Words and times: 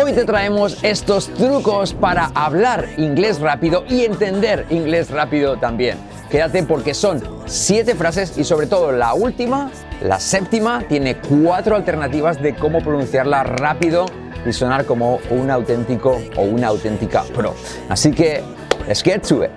Hoy 0.00 0.12
te 0.12 0.24
traemos 0.24 0.78
estos 0.84 1.28
trucos 1.34 1.92
para 1.92 2.26
hablar 2.34 2.86
inglés 2.98 3.40
rápido 3.40 3.84
y 3.88 4.04
entender 4.04 4.64
inglés 4.70 5.10
rápido 5.10 5.58
también. 5.58 5.98
Quédate 6.30 6.62
porque 6.62 6.94
son 6.94 7.20
siete 7.46 7.96
frases 7.96 8.38
y 8.38 8.44
sobre 8.44 8.68
todo 8.68 8.92
la 8.92 9.14
última, 9.14 9.72
la 10.00 10.20
séptima, 10.20 10.84
tiene 10.88 11.16
cuatro 11.16 11.74
alternativas 11.74 12.40
de 12.40 12.54
cómo 12.54 12.80
pronunciarla 12.80 13.42
rápido 13.42 14.06
y 14.46 14.52
sonar 14.52 14.84
como 14.84 15.18
un 15.30 15.50
auténtico 15.50 16.20
o 16.36 16.42
una 16.42 16.68
auténtica 16.68 17.24
pro. 17.34 17.54
Así 17.88 18.12
que, 18.12 18.44
let's 18.86 19.02
get 19.02 19.22
to 19.22 19.42
it. 19.42 19.50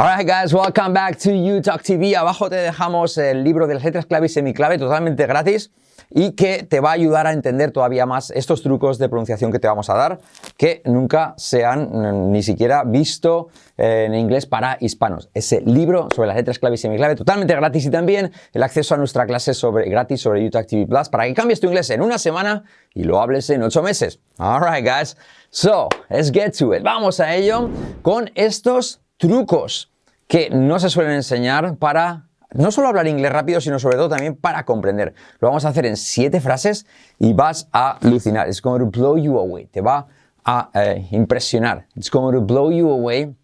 Alright 0.00 0.26
guys, 0.26 0.54
welcome 0.54 0.94
back 0.94 1.18
to 1.18 1.30
YouTalk 1.30 1.82
TV. 1.82 2.16
Abajo 2.16 2.48
te 2.48 2.56
dejamos 2.56 3.18
el 3.18 3.44
libro 3.44 3.66
de 3.66 3.74
las 3.74 3.84
letras 3.84 4.06
clave 4.06 4.28
y 4.28 4.28
semiclave 4.30 4.78
totalmente 4.78 5.26
gratis 5.26 5.72
y 6.08 6.32
que 6.32 6.62
te 6.62 6.80
va 6.80 6.88
a 6.88 6.92
ayudar 6.94 7.26
a 7.26 7.34
entender 7.34 7.70
todavía 7.70 8.06
más 8.06 8.30
estos 8.30 8.62
trucos 8.62 8.96
de 8.96 9.10
pronunciación 9.10 9.52
que 9.52 9.58
te 9.58 9.68
vamos 9.68 9.90
a 9.90 9.94
dar 9.94 10.18
que 10.56 10.80
nunca 10.86 11.34
se 11.36 11.66
han 11.66 11.90
mm, 11.92 12.32
ni 12.32 12.42
siquiera 12.42 12.82
visto 12.84 13.48
eh, 13.76 14.04
en 14.06 14.14
inglés 14.14 14.46
para 14.46 14.78
hispanos. 14.80 15.28
Ese 15.34 15.60
libro 15.60 16.08
sobre 16.16 16.28
las 16.28 16.36
letras 16.36 16.58
clave 16.58 16.76
y 16.76 16.78
semiclave 16.78 17.14
totalmente 17.14 17.54
gratis 17.54 17.84
y 17.84 17.90
también 17.90 18.32
el 18.54 18.62
acceso 18.62 18.94
a 18.94 18.96
nuestra 18.96 19.26
clase 19.26 19.52
sobre, 19.52 19.90
gratis 19.90 20.22
sobre 20.22 20.42
YouTube 20.42 20.66
TV 20.66 20.86
Plus 20.86 21.10
para 21.10 21.26
que 21.26 21.34
cambies 21.34 21.60
tu 21.60 21.66
inglés 21.66 21.90
en 21.90 22.00
una 22.00 22.16
semana 22.16 22.64
y 22.94 23.04
lo 23.04 23.20
hables 23.20 23.50
en 23.50 23.62
ocho 23.62 23.82
meses. 23.82 24.18
Alright 24.38 24.82
guys, 24.82 25.18
so 25.50 25.90
let's 26.08 26.32
get 26.32 26.52
to 26.56 26.72
it. 26.72 26.82
Vamos 26.82 27.20
a 27.20 27.34
ello 27.34 27.68
con 28.00 28.30
estos 28.34 29.02
trucos 29.20 29.92
que 30.26 30.48
no 30.50 30.80
se 30.80 30.88
suelen 30.88 31.12
enseñar 31.12 31.76
para 31.76 32.26
no 32.52 32.72
solo 32.72 32.88
hablar 32.88 33.06
inglés 33.06 33.30
rápido, 33.30 33.60
sino 33.60 33.78
sobre 33.78 33.96
todo 33.96 34.08
también 34.08 34.34
para 34.34 34.64
comprender. 34.64 35.14
Lo 35.40 35.48
vamos 35.48 35.64
a 35.64 35.68
hacer 35.68 35.84
en 35.86 35.96
siete 35.96 36.40
frases 36.40 36.86
y 37.18 37.34
vas 37.34 37.68
a 37.70 37.98
alucinar. 37.98 38.48
It's 38.48 38.62
going 38.62 38.80
to 38.80 38.86
blow 38.86 39.18
you 39.18 39.38
away. 39.38 39.66
Te 39.66 39.82
va 39.82 40.06
a 40.44 40.70
eh, 40.74 41.06
impresionar. 41.12 41.86
It's 41.94 42.10
going 42.10 42.34
to 42.34 42.40
blow 42.40 42.72
you 42.72 42.90
away 42.90 43.36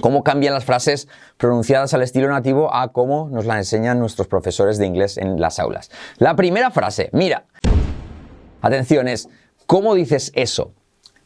cómo 0.00 0.22
cambian 0.22 0.54
las 0.54 0.64
frases 0.64 1.08
pronunciadas 1.36 1.92
al 1.92 2.02
estilo 2.02 2.28
nativo 2.28 2.72
a 2.72 2.92
cómo 2.92 3.28
nos 3.30 3.44
las 3.44 3.58
enseñan 3.58 3.98
nuestros 3.98 4.28
profesores 4.28 4.78
de 4.78 4.86
inglés 4.86 5.18
en 5.18 5.40
las 5.40 5.58
aulas. 5.58 5.90
La 6.18 6.36
primera 6.36 6.70
frase, 6.70 7.10
mira, 7.12 7.46
atención, 8.62 9.08
es 9.08 9.28
¿cómo 9.66 9.94
dices 9.94 10.30
eso? 10.34 10.72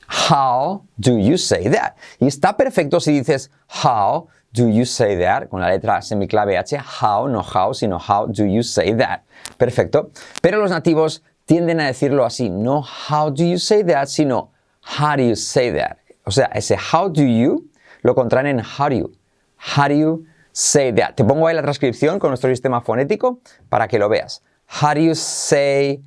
How 0.09 0.85
do 0.99 1.19
you 1.19 1.37
say 1.39 1.69
that? 1.71 1.95
Y 2.19 2.27
está 2.27 2.57
perfecto 2.57 3.01
si 3.01 3.13
dices 3.13 3.51
how 3.85 4.29
do 4.53 4.69
you 4.69 4.85
say 4.85 5.17
that? 5.19 5.49
Con 5.49 5.61
la 5.61 5.69
letra 5.69 6.01
semiclave 6.03 6.57
H, 6.57 6.77
how, 6.77 7.29
no 7.29 7.43
how, 7.43 7.73
sino 7.75 7.99
how 7.99 8.27
do 8.27 8.45
you 8.45 8.63
say 8.63 8.95
that? 8.95 9.23
Perfecto. 9.59 10.11
Pero 10.41 10.59
los 10.59 10.71
nativos 10.71 11.23
tienden 11.47 11.81
a 11.81 11.87
decirlo 11.87 12.25
así, 12.25 12.51
no 12.51 12.83
how 12.83 13.31
do 13.31 13.45
you 13.45 13.59
say 13.59 13.83
that, 13.85 14.09
sino 14.09 14.51
how 14.81 15.17
do 15.17 15.23
you 15.23 15.37
say 15.37 15.71
that? 15.73 15.99
O 16.25 16.31
sea, 16.31 16.51
ese 16.55 16.77
how 16.77 17.09
do 17.09 17.23
you 17.23 17.69
lo 18.03 18.15
contraen 18.15 18.47
en 18.47 18.61
how 18.61 18.89
do 18.89 18.97
you. 18.97 19.13
How 19.57 19.89
do 19.89 19.95
you 19.95 20.27
say 20.53 20.93
that? 20.93 21.15
Te 21.17 21.25
pongo 21.25 21.47
ahí 21.47 21.55
la 21.55 21.63
transcripción 21.63 22.19
con 22.19 22.31
nuestro 22.31 22.51
sistema 22.51 22.81
fonético 22.83 23.41
para 23.69 23.89
que 23.89 23.99
lo 23.99 24.09
veas. 24.09 24.43
How 24.83 24.95
do 24.95 25.01
you 25.01 25.15
say, 25.15 26.03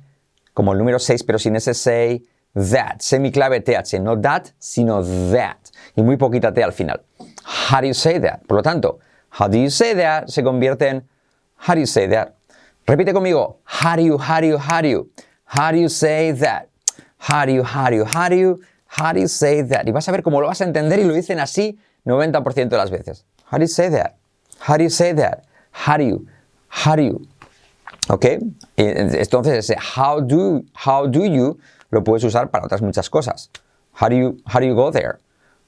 como 0.54 0.72
el 0.72 0.78
número 0.78 0.98
6, 0.98 1.24
pero 1.24 1.38
sin 1.38 1.56
ese 1.56 1.74
say, 1.74 2.22
that. 2.54 3.00
Semiclave 3.00 3.64
TH, 3.64 4.00
no 4.00 4.16
that, 4.16 4.52
sino 4.58 5.02
that. 5.30 5.70
Y 5.96 6.02
muy 6.02 6.16
poquita 6.16 6.52
T 6.52 6.62
al 6.62 6.72
final. 6.72 7.00
How 7.44 7.80
do 7.80 7.86
you 7.86 7.94
say 7.94 8.18
that? 8.18 8.46
Por 8.46 8.56
lo 8.56 8.62
tanto, 8.62 8.98
how 9.30 9.48
do 9.48 9.58
you 9.58 9.70
say 9.70 9.94
that 9.94 10.28
se 10.28 10.42
convierte 10.42 10.82
en 10.82 11.02
how 11.56 11.74
do 11.74 11.80
you 11.80 11.86
say 11.86 12.06
that. 12.06 12.36
Repite 12.86 13.12
conmigo. 13.12 13.56
How 13.64 13.96
do 13.96 14.02
you, 14.02 14.16
how 14.16 14.40
do 14.40 14.46
you, 14.46 14.58
how 14.58 14.80
do 14.80 14.88
you? 14.88 15.10
How 15.44 15.72
do 15.72 15.78
you 15.78 15.88
say 15.88 16.32
that? 16.32 16.70
How 17.18 17.44
do 17.44 17.52
you, 17.52 17.62
how 17.62 17.90
do 17.90 17.96
you, 17.96 18.04
how 18.04 18.28
do 18.28 18.36
you? 18.36 18.62
How 18.86 19.12
do 19.12 19.20
you 19.20 19.28
say 19.28 19.62
that? 19.62 19.86
Y 19.86 19.92
vas 19.92 20.08
a 20.08 20.12
ver 20.12 20.22
cómo 20.22 20.40
lo 20.40 20.48
vas 20.48 20.60
a 20.60 20.64
entender 20.64 20.98
y 20.98 21.04
lo 21.04 21.12
dicen 21.12 21.38
así 21.40 21.78
90% 22.06 22.68
de 22.68 22.76
las 22.76 22.90
veces. 22.90 23.24
How 23.44 23.58
do 23.58 23.64
you 23.64 23.68
say 23.68 23.90
that? 23.90 24.16
How 24.58 24.76
do 24.76 24.84
you 24.84 24.90
say 24.90 25.12
that? 25.12 25.44
How 25.72 25.98
do 25.98 26.04
you? 26.04 26.26
How 26.68 26.96
do 26.96 27.02
you? 27.02 27.26
¿Ok? 28.08 28.24
Entonces 28.76 29.58
ese 29.58 29.76
how 29.78 30.20
do, 30.20 30.64
how 30.72 31.06
do 31.06 31.24
you 31.24 31.58
lo 31.90 32.04
puedes 32.04 32.24
usar 32.24 32.50
para 32.50 32.64
otras 32.64 32.82
muchas 32.82 33.08
cosas. 33.10 33.50
How 34.00 34.08
do 34.08 34.16
you, 34.16 34.36
how 34.46 34.60
do 34.60 34.66
you 34.66 34.74
go 34.74 34.90
there? 34.90 35.18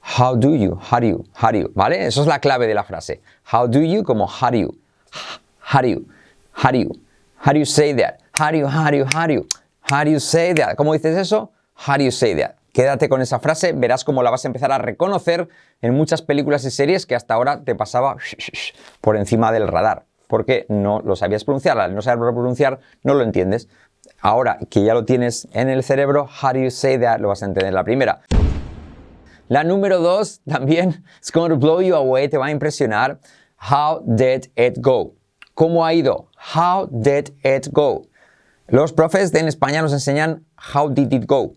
How 0.01 0.35
do 0.35 0.55
you, 0.55 0.79
how 0.91 0.99
do 0.99 1.07
you, 1.07 1.25
how 1.33 1.51
do 1.51 1.59
you, 1.59 1.71
¿vale? 1.75 2.05
Eso 2.05 2.21
es 2.21 2.27
la 2.27 2.39
clave 2.39 2.67
de 2.67 2.73
la 2.73 2.83
frase. 2.83 3.21
How 3.51 3.67
do 3.67 3.81
you 3.81 4.03
como 4.03 4.25
how 4.25 4.49
do 4.49 4.57
you, 4.57 4.77
how 5.59 5.81
do 5.81 5.87
you, 5.87 6.07
how 6.53 6.71
do 6.71 6.79
you, 6.79 6.91
how 7.37 7.53
do 7.53 7.59
you 7.59 7.65
say 7.65 7.93
that? 7.93 8.19
How 8.33 8.51
do 8.51 8.57
you, 8.57 8.67
how 8.67 8.89
do 8.89 8.97
you, 8.97 9.05
how 9.05 9.27
do 9.27 9.33
you, 9.33 9.47
how 9.81 10.03
do 10.03 10.09
you 10.09 10.19
say 10.19 10.53
that? 10.53 10.75
¿Cómo 10.75 10.93
dices 10.93 11.17
eso? 11.17 11.51
How 11.75 11.97
do 11.97 12.03
you 12.03 12.11
say 12.11 12.35
that? 12.35 12.55
Quédate 12.73 13.09
con 13.09 13.21
esa 13.21 13.39
frase, 13.39 13.73
verás 13.73 14.03
cómo 14.05 14.23
la 14.23 14.31
vas 14.31 14.45
a 14.45 14.47
empezar 14.47 14.71
a 14.71 14.77
reconocer 14.77 15.49
en 15.81 15.93
muchas 15.93 16.21
películas 16.21 16.63
y 16.63 16.71
series 16.71 17.05
que 17.05 17.15
hasta 17.15 17.33
ahora 17.33 17.63
te 17.63 17.75
pasaba 17.75 18.15
por 19.01 19.17
encima 19.17 19.51
del 19.51 19.67
radar, 19.67 20.05
porque 20.27 20.65
no 20.69 21.01
lo 21.01 21.17
sabías 21.17 21.43
pronunciar, 21.43 21.77
al 21.79 21.93
no 21.93 22.01
saber 22.01 22.33
pronunciar 22.33 22.79
no 23.03 23.13
lo 23.13 23.23
entiendes. 23.23 23.67
Ahora 24.21 24.59
que 24.69 24.83
ya 24.83 24.93
lo 24.93 25.03
tienes 25.03 25.47
en 25.51 25.69
el 25.69 25.83
cerebro, 25.83 26.27
how 26.27 26.53
do 26.53 26.59
you 26.59 26.69
say 26.69 26.97
that? 26.99 27.19
Lo 27.19 27.29
vas 27.29 27.41
a 27.41 27.45
entender 27.45 27.73
la 27.73 27.83
primera. 27.83 28.21
La 29.47 29.63
número 29.63 29.99
dos 29.99 30.41
también, 30.47 31.03
it's 31.17 31.31
going 31.31 31.49
to 31.49 31.57
blow 31.57 31.81
you 31.81 31.95
away, 31.95 32.29
te 32.29 32.37
va 32.37 32.45
a 32.45 32.51
impresionar. 32.51 33.19
How 33.57 34.03
did 34.05 34.51
it 34.55 34.79
go? 34.79 35.15
¿Cómo 35.55 35.83
ha 35.85 35.93
ido? 35.93 36.27
How 36.55 36.87
did 36.91 37.31
it 37.43 37.69
go? 37.71 38.03
Los 38.67 38.93
profes 38.93 39.31
de 39.31 39.39
en 39.39 39.47
España 39.47 39.81
nos 39.81 39.91
enseñan 39.91 40.45
how 40.55 40.87
did 40.87 41.11
it 41.11 41.25
go. 41.25 41.53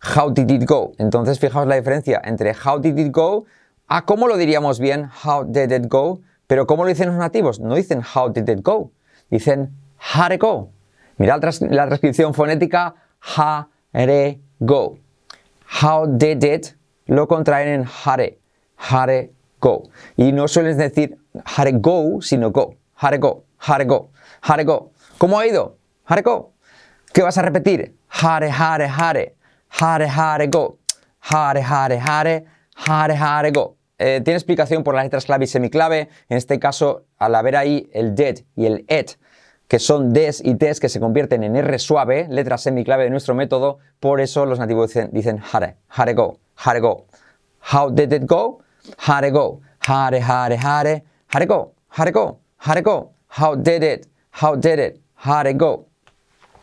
How 0.00 0.30
did 0.30 0.50
it 0.50 0.68
go? 0.68 0.92
Entonces, 0.98 1.38
fijaos 1.38 1.66
la 1.66 1.76
diferencia 1.76 2.20
entre 2.24 2.52
how 2.52 2.78
did 2.78 2.98
it 2.98 3.10
go 3.12 3.46
a 3.88 4.04
cómo 4.04 4.28
lo 4.28 4.36
diríamos 4.36 4.78
bien, 4.80 5.08
how 5.24 5.44
did 5.44 5.72
it 5.72 5.86
go, 5.88 6.20
pero 6.46 6.66
¿cómo 6.66 6.84
lo 6.84 6.88
dicen 6.88 7.08
los 7.08 7.16
nativos? 7.16 7.58
No 7.58 7.74
dicen 7.74 8.02
how 8.02 8.28
did 8.28 8.48
it 8.48 8.62
go, 8.62 8.92
dicen 9.30 9.70
how 10.14 10.30
it 10.32 10.40
go. 10.40 10.70
Mirad 11.18 11.42
la 11.70 11.86
transcripción 11.86 12.32
fonética, 12.32 12.94
did 13.92 14.08
it 14.08 14.40
go. 14.60 14.98
How 15.82 16.06
did 16.06 16.42
it 16.44 16.78
lo 17.08 17.26
contraen 17.26 17.68
en 17.68 17.84
hare, 17.84 18.38
hare 18.76 19.32
go. 19.60 19.82
Y 20.16 20.32
no 20.32 20.46
sueles 20.46 20.76
decir 20.76 21.18
hare 21.44 21.72
go, 21.72 22.20
sino 22.20 22.50
go, 22.50 22.76
hare 22.94 23.18
go, 23.18 23.44
hare 23.58 23.84
go, 23.84 24.10
hare 24.42 24.64
go. 24.64 24.92
¿Cómo 25.16 25.38
ha 25.38 25.46
ido? 25.46 25.78
Hare 26.04 26.22
go. 26.22 26.52
¿Qué 27.12 27.22
vas 27.22 27.36
a 27.38 27.42
repetir? 27.42 27.96
Hare, 28.08 28.50
hare, 28.50 28.86
hare, 28.86 29.36
hare, 29.68 30.06
hare 30.06 30.46
go, 30.46 30.78
hare, 31.20 31.62
hare, 31.62 31.98
hare, 31.98 32.44
hare, 32.74 33.14
hare 33.16 33.50
go. 33.50 33.76
Eh, 33.98 34.20
tiene 34.22 34.36
explicación 34.36 34.84
por 34.84 34.94
las 34.94 35.04
letras 35.04 35.24
clave 35.24 35.44
y 35.44 35.48
semiclave. 35.48 36.08
En 36.28 36.36
este 36.36 36.58
caso, 36.60 37.06
al 37.18 37.34
haber 37.34 37.56
ahí 37.56 37.90
el 37.92 38.14
did 38.14 38.44
y 38.54 38.66
el 38.66 38.84
et, 38.86 39.18
que 39.68 39.78
son 39.78 40.12
des 40.12 40.42
y 40.44 40.54
tes 40.56 40.80
que 40.80 40.88
se 40.88 40.98
convierten 40.98 41.44
en 41.44 41.54
R 41.54 41.78
suave, 41.78 42.26
letra 42.30 42.56
semiclave 42.58 43.04
de 43.04 43.10
nuestro 43.10 43.34
método, 43.34 43.78
por 44.00 44.20
eso 44.20 44.46
los 44.46 44.58
nativos 44.58 44.92
dicen, 45.12 45.40
hare, 45.52 45.76
hare 45.90 46.14
go, 46.14 46.38
hare 46.56 46.80
go. 46.80 47.06
How 47.72 47.90
did 47.90 48.12
it 48.12 48.24
go? 48.24 48.60
It 48.88 49.32
go? 49.32 49.60
Hare, 49.86 50.20
hare, 50.20 50.56
hare, 50.56 51.04
it 51.38 51.48
go? 51.48 51.74
It 51.98 52.12
go? 52.12 52.40
It 52.66 52.84
go? 52.84 53.12
How 53.28 53.54
did 53.54 53.82
it? 53.82 54.08
How 54.30 54.56
did 54.56 54.78
it? 54.78 55.00
It 55.24 55.58
go? 55.58 55.86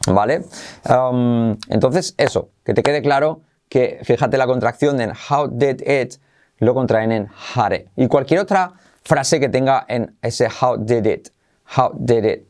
¿Vale? 0.07 0.45
Um, 0.89 1.57
entonces, 1.69 2.15
eso, 2.17 2.49
que 2.63 2.73
te 2.73 2.83
quede 2.83 3.01
claro 3.01 3.41
que 3.69 3.99
fíjate 4.03 4.37
la 4.37 4.45
contracción 4.45 5.01
en 5.01 5.11
how 5.11 5.47
did 5.47 5.81
it 5.87 6.15
lo 6.59 6.73
contraen 6.73 7.11
en 7.11 7.27
hare. 7.53 7.87
Y 7.95 8.07
cualquier 8.07 8.39
otra 8.39 8.73
frase 9.03 9.39
que 9.39 9.49
tenga 9.49 9.85
en 9.87 10.15
ese 10.21 10.47
how 10.47 10.77
did 10.77 11.05
it. 11.05 11.29
How 11.77 11.91
did 11.95 12.25
it. 12.25 12.47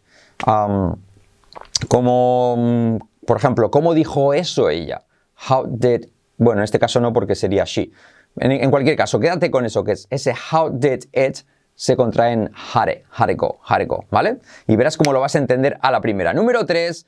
Como, 1.88 3.00
por 3.26 3.38
ejemplo, 3.38 3.72
¿cómo 3.72 3.94
dijo 3.94 4.34
eso 4.34 4.70
ella? 4.70 5.04
How 5.50 5.66
did, 5.68 6.08
bueno, 6.38 6.62
en 6.62 6.66
este 6.66 6.80
caso 6.80 7.00
no 7.00 7.14
porque 7.14 7.36
sería 7.36 7.64
she. 7.66 7.92
En, 8.38 8.70
cualquier 8.70 8.98
caso, 8.98 9.20
quédate 9.20 9.50
con 9.50 9.66
eso 9.66 9.84
que 9.84 9.94
es 9.94 10.08
ese 10.10 10.34
how 10.52 10.70
did 10.70 11.06
it 11.14 11.38
se 11.74 11.96
contrae 11.96 12.34
en 12.34 12.52
hare, 12.74 13.04
hareko, 13.12 13.60
hareko, 13.66 14.06
¿vale? 14.10 14.40
Y 14.68 14.76
verás 14.76 14.98
cómo 14.98 15.14
lo 15.14 15.20
vas 15.20 15.36
a 15.36 15.40
entender 15.40 15.78
a 15.82 15.92
la 15.92 16.02
primera. 16.02 16.34
Número 16.34 16.66
3 16.66 17.06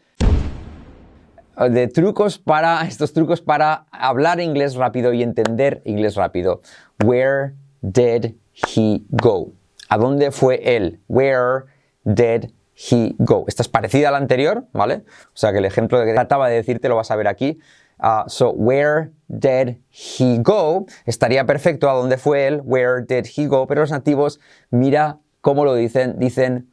de 1.70 1.88
trucos 1.88 2.38
para 2.38 2.82
estos 2.86 3.14
trucos 3.14 3.42
para 3.42 3.88
hablar 3.92 4.40
inglés 4.40 4.76
rápido 4.76 5.14
y 5.14 5.24
entender 5.24 5.82
inglés 5.86 6.16
rápido. 6.16 6.62
Where 7.04 7.54
did 7.82 8.36
he 8.54 9.04
go? 9.10 9.54
¿A 9.90 9.98
dónde 9.98 10.32
fue 10.32 10.76
él? 10.76 11.00
Where 11.08 11.66
did 12.04 12.52
he 12.78 13.16
go? 13.18 13.46
Esta 13.48 13.64
es 13.64 13.70
parecida 13.70 14.10
a 14.10 14.12
la 14.12 14.18
anterior, 14.18 14.66
¿vale? 14.74 15.04
O 15.28 15.36
sea 15.36 15.52
que 15.52 15.58
el 15.58 15.66
ejemplo 15.66 16.04
que 16.06 16.14
trataba 16.14 16.48
de 16.48 16.56
decirte 16.56 16.90
lo 16.90 16.96
vas 16.96 17.12
a 17.12 17.16
ver 17.16 17.28
aquí. 17.28 17.60
Uh, 18.00 18.28
so, 18.28 18.52
where 18.52 19.12
did 19.28 19.78
he 19.90 20.38
go? 20.40 20.86
Estaría 21.06 21.46
perfecto 21.46 21.90
a 21.90 21.94
dónde 21.94 22.18
fue 22.18 22.46
él, 22.46 22.62
where 22.64 23.02
did 23.02 23.26
he 23.36 23.48
go, 23.48 23.66
pero 23.66 23.82
los 23.82 23.92
nativos, 23.92 24.40
mira 24.70 25.18
cómo 25.42 25.66
lo 25.66 25.74
dicen, 25.74 26.20
dicen 26.20 26.68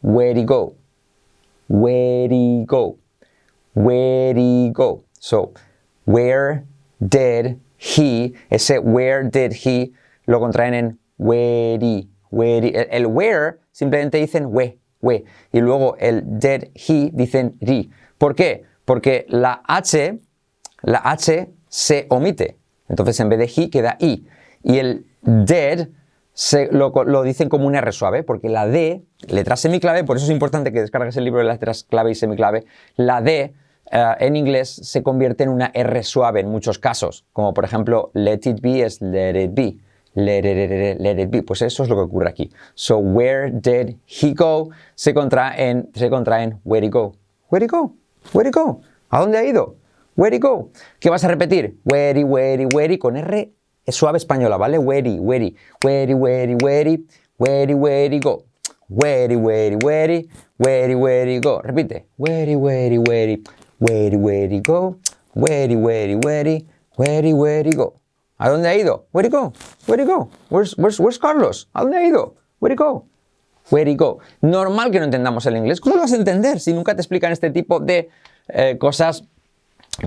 where 0.00 0.34
he 0.34 0.44
go. 0.44 0.74
where'd 1.68 2.30
he 2.30 2.64
go? 2.66 2.98
Where'd 3.74 4.36
he 4.36 4.70
go? 4.70 5.04
So, 5.18 5.54
where 6.04 6.64
did 7.06 7.60
he, 7.76 8.34
ese 8.50 8.78
where 8.82 9.22
did 9.24 9.52
he, 9.52 9.92
lo 10.26 10.40
contraen 10.40 10.74
en 10.74 10.98
where 11.16 11.78
he, 11.78 12.08
where 12.30 12.64
El, 12.90 13.06
where 13.06 13.60
simplemente 13.72 14.18
dicen 14.18 14.50
we, 14.50 14.78
Y 15.52 15.60
luego 15.60 15.96
el 15.98 16.22
did 16.38 16.70
he 16.74 17.10
dicen 17.12 17.56
ri. 17.60 17.90
¿Por 18.18 18.34
qué? 18.34 18.64
Porque 18.84 19.26
la 19.28 19.62
H, 19.66 20.18
la 20.82 21.00
H 21.04 21.50
se 21.68 22.06
omite. 22.10 22.58
Entonces 22.88 23.18
en 23.20 23.28
vez 23.28 23.38
de 23.38 23.62
he 23.62 23.70
queda 23.70 23.96
i. 24.00 24.26
Y 24.62 24.78
el 24.78 25.06
dead 25.22 25.88
se, 26.34 26.68
lo, 26.72 27.22
dicen 27.22 27.48
como 27.48 27.66
una 27.66 27.78
R 27.78 27.92
suave, 27.92 28.22
porque 28.24 28.48
la 28.48 28.66
D, 28.66 29.04
letra 29.28 29.56
semiclave, 29.56 30.04
por 30.04 30.16
eso 30.16 30.26
es 30.26 30.32
importante 30.32 30.72
que 30.72 30.80
descargues 30.80 31.16
el 31.16 31.24
libro 31.24 31.40
de 31.40 31.46
letras 31.46 31.84
clave 31.84 32.10
y 32.10 32.14
semiclave, 32.16 32.66
la 32.96 33.22
D 33.22 33.54
eh, 33.90 34.14
en 34.18 34.36
inglés 34.36 34.68
se 34.68 35.02
convierte 35.02 35.44
en 35.44 35.50
una 35.50 35.70
R 35.72 36.02
suave 36.02 36.40
en 36.40 36.48
muchos 36.48 36.78
casos, 36.78 37.24
como 37.32 37.54
por 37.54 37.64
ejemplo 37.64 38.10
let 38.14 38.40
it 38.44 38.60
be 38.60 38.82
es 38.82 39.00
let 39.00 39.40
it 39.40 39.52
be, 39.54 39.76
let 40.14 40.44
it, 40.44 41.00
let 41.00 41.18
it 41.18 41.30
be, 41.30 41.42
pues 41.42 41.62
eso 41.62 41.82
es 41.82 41.88
lo 41.88 41.96
que 41.96 42.02
ocurre 42.02 42.28
aquí. 42.28 42.50
So 42.74 42.98
where 42.98 43.50
did 43.50 43.96
he 44.06 44.34
go 44.34 44.70
se 44.94 45.12
contrae 45.12 45.70
en, 45.70 45.90
se 45.94 46.08
contrae 46.08 46.44
en 46.44 46.60
where 46.64 46.84
he 46.84 46.90
go, 46.90 47.14
where 47.50 47.64
he 47.64 47.68
go, 47.68 47.94
where 48.32 48.46
he 48.46 48.50
go, 48.50 48.80
¿a 49.10 49.20
dónde 49.20 49.38
ha 49.38 49.44
ido? 49.44 49.76
Where 50.16 50.32
he 50.34 50.38
go. 50.38 50.70
¿Qué 51.00 51.10
vas 51.10 51.24
a 51.24 51.28
repetir? 51.28 51.76
Where 51.84 52.16
he, 52.16 52.24
where 52.24 52.60
he, 52.60 52.66
where 52.66 52.92
he, 52.92 52.98
con 52.98 53.16
R 53.16 53.52
es 53.86 53.94
suave 53.96 54.16
española, 54.16 54.56
¿vale? 54.56 54.78
Where, 54.78 55.10
where, 55.20 55.52
where, 55.82 56.14
where, 56.14 56.56
where, 56.56 56.98
where, 57.36 57.76
where 57.76 58.20
go. 58.20 58.44
Where, 58.88 59.36
where, 59.38 59.76
where, 59.78 60.24
where, 60.56 60.96
where 60.96 61.40
go. 61.40 61.60
Repite. 61.62 62.04
Where, 62.16 62.56
where, 62.58 63.00
where, 63.00 63.38
where, 63.78 64.18
where 64.18 64.60
go. 64.60 64.98
Where, 65.34 65.76
where, 65.76 66.16
where, 66.18 66.60
where, 66.96 67.34
where 67.34 67.72
go. 67.74 68.00
¿A 68.44 68.50
dónde 68.50 68.68
ha 68.68 68.76
ido? 68.76 69.06
Where 69.10 69.30
go? 69.30 69.54
Where 69.86 70.04
go? 70.04 70.28
Where's, 70.50 70.76
where's, 70.76 71.00
where's 71.00 71.18
Carlos? 71.18 71.70
¿A 71.72 71.80
dónde 71.80 71.96
ha 71.96 72.06
ido? 72.06 72.34
Where 72.60 72.76
go? 72.76 73.06
Where 73.70 73.94
go? 73.94 74.18
Normal 74.42 74.90
que 74.90 74.98
no 74.98 75.06
entendamos 75.06 75.46
el 75.46 75.56
inglés. 75.56 75.80
¿Cómo 75.80 75.96
lo 75.96 76.02
vas 76.02 76.12
a 76.12 76.16
entender 76.16 76.60
si 76.60 76.74
nunca 76.74 76.94
te 76.94 77.00
explican 77.00 77.32
este 77.32 77.48
tipo 77.48 77.80
de 77.80 78.10
eh, 78.48 78.76
cosas 78.76 79.24